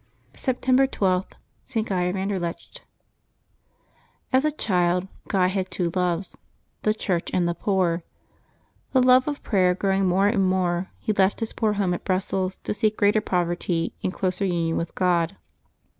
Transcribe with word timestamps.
September 0.35 0.87
12.— 0.87 1.33
ST. 1.65 1.85
GUY 1.87 2.05
OF 2.05 2.15
ANDERLECHT. 2.15 2.81
Hs 4.33 4.43
a 4.45 4.51
child 4.51 5.07
Guy 5.27 5.45
had 5.45 5.69
two 5.69 5.91
loves, 5.95 6.35
the 6.81 6.91
Church 6.95 7.29
and 7.31 7.47
the 7.47 7.53
poor. 7.53 8.01
The 8.93 9.03
love 9.03 9.27
of 9.27 9.43
prayer 9.43 9.75
growing 9.75 10.07
more 10.07 10.25
and 10.25 10.43
more, 10.43 10.89
he 10.97 11.13
left 11.13 11.39
his 11.39 11.53
poor 11.53 11.73
home 11.73 11.93
at 11.93 12.03
Brussels 12.03 12.55
to 12.63 12.73
seek 12.73 12.97
greater 12.97 13.21
poverty 13.21 13.93
and 14.03 14.11
closer 14.11 14.43
union 14.43 14.75
with 14.75 14.95
God. 14.95 15.37